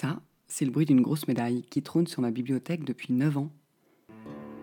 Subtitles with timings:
[0.00, 3.50] Ça, c'est le bruit d'une grosse médaille qui trône sur ma bibliothèque depuis 9 ans.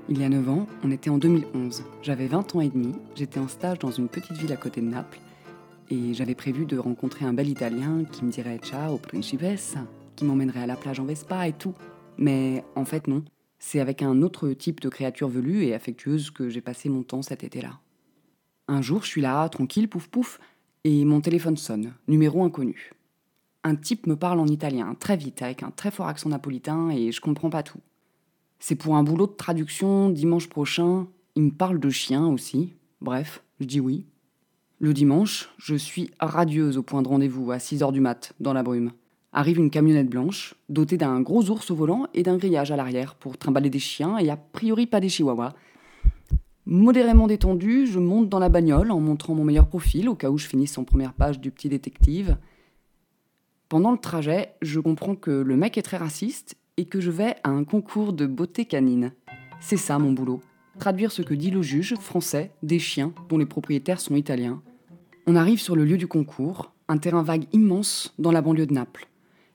[0.08, 1.84] Il y a 9 ans, on était en 2011.
[2.02, 4.86] J'avais 20 ans et demi, j'étais en stage dans une petite ville à côté de
[4.86, 5.20] Naples,
[5.90, 9.86] et j'avais prévu de rencontrer un bel Italien qui me dirait ciao principessa,
[10.16, 11.74] qui m'emmènerait à la plage en Vespa et tout.
[12.18, 13.26] Mais en fait non,
[13.60, 17.24] c'est avec un autre type de créature velue et affectueuse que j'ai passé mon temps
[17.24, 17.82] cet été-là.
[18.70, 20.40] Un jour, je suis là, tranquille, pouf pouf,
[20.86, 22.94] et mon téléphone sonne, numéro inconnu
[23.66, 27.12] un type me parle en italien, très vite, avec un très fort accent napolitain, et
[27.12, 27.80] je comprends pas tout.
[28.60, 31.08] C'est pour un boulot de traduction dimanche prochain.
[31.36, 32.74] Il me parle de chien aussi.
[33.02, 34.06] Bref, je dis oui.
[34.78, 38.54] Le dimanche, je suis radieuse au point de rendez-vous à 6 h du mat, dans
[38.54, 38.92] la brume.
[39.34, 43.16] Arrive une camionnette blanche, dotée d'un gros ours au volant et d'un grillage à l'arrière
[43.16, 45.54] pour trimballer des chiens et a priori pas des chihuahuas.
[46.68, 50.38] Modérément détendu, je monte dans la bagnole en montrant mon meilleur profil au cas où
[50.38, 52.38] je finisse en première page du petit détective.
[53.68, 57.36] Pendant le trajet, je comprends que le mec est très raciste et que je vais
[57.44, 59.12] à un concours de beauté canine.
[59.60, 60.42] C'est ça mon boulot.
[60.78, 64.62] Traduire ce que dit le juge français des chiens dont les propriétaires sont italiens.
[65.26, 68.74] On arrive sur le lieu du concours, un terrain vague immense dans la banlieue de
[68.74, 69.08] Naples.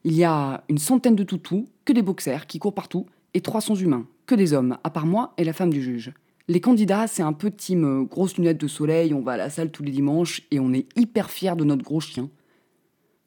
[0.03, 3.77] Il y a une centaine de toutous, que des boxers qui courent partout, et 300
[3.77, 6.13] humains, que des hommes, à part moi et la femme du juge.
[6.49, 9.51] Les candidats, c'est un peu team euh, grosse lunette de soleil, on va à la
[9.51, 12.29] salle tous les dimanches et on est hyper fiers de notre gros chien.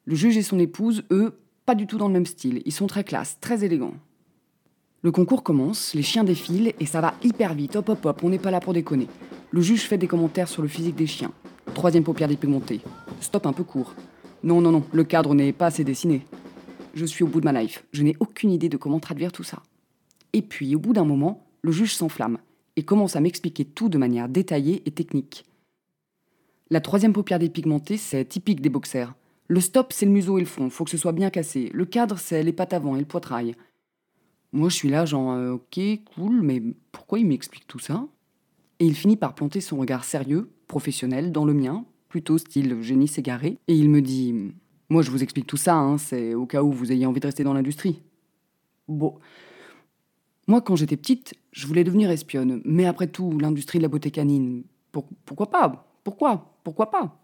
[0.06, 2.62] Le juge et son épouse, eux, pas du tout dans le même style.
[2.66, 3.94] Ils sont très classe, très élégants.
[5.02, 7.76] Le concours commence, les chiens défilent et ça va hyper vite.
[7.76, 9.08] Hop hop hop, on n'est pas là pour déconner.
[9.50, 11.32] Le juge fait des commentaires sur le physique des chiens.
[11.74, 12.80] Troisième paupière dépigmentée.
[13.20, 13.94] Stop un peu court.
[14.42, 16.26] Non, non, non, le cadre n'est pas assez dessiné.
[16.92, 17.84] Je suis au bout de ma life.
[17.92, 19.62] Je n'ai aucune idée de comment traduire tout ça.
[20.32, 22.38] Et puis, au bout d'un moment, le juge s'enflamme
[22.76, 25.44] et commence à m'expliquer tout de manière détaillée et technique.
[26.70, 29.14] La troisième paupière dépigmentée, c'est typique des boxers.
[29.48, 31.70] Le stop, c'est le museau et le front, faut que ce soit bien cassé.
[31.74, 33.54] Le cadre, c'est les pattes avant et le poitrail.
[34.52, 35.80] Moi, je suis là, genre, euh, ok,
[36.14, 38.06] cool, mais pourquoi il m'explique tout ça?
[38.78, 43.08] Et il finit par planter son regard sérieux, professionnel, dans le mien, plutôt style génie
[43.08, 44.52] s'égaré, et il me dit
[44.88, 47.26] Moi, je vous explique tout ça, hein, c'est au cas où vous ayez envie de
[47.26, 48.02] rester dans l'industrie.
[48.88, 49.18] Bon.
[50.46, 54.10] Moi, quand j'étais petite, je voulais devenir espionne, mais après tout, l'industrie de la beauté
[54.10, 54.64] canine,
[55.24, 55.86] pourquoi pas?
[56.04, 56.58] Pourquoi?
[56.62, 57.23] Pourquoi pas?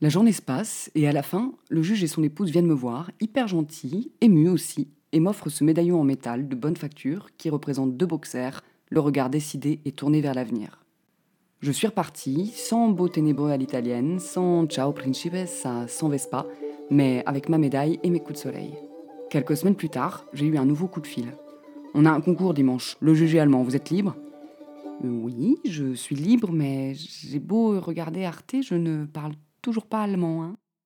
[0.00, 2.74] La journée se passe et à la fin, le juge et son épouse viennent me
[2.74, 7.50] voir, hyper gentils, émus aussi, et m'offrent ce médaillon en métal de bonne facture qui
[7.50, 10.84] représente deux boxers, le regard décidé et tourné vers l'avenir.
[11.60, 16.46] Je suis reparti, sans beau ténébreux à l'italienne, sans ciao principessa, sans Vespa,
[16.90, 18.74] mais avec ma médaille et mes coups de soleil.
[19.30, 21.32] Quelques semaines plus tard, j'ai eu un nouveau coup de fil.
[21.94, 24.14] On a un concours dimanche, le juge allemand, vous êtes libre?
[25.04, 29.32] Euh, Oui, je suis libre, mais j'ai beau regarder Arte, je ne parle
[29.68, 30.44] toujours pas allemand.
[30.44, 30.56] Hein.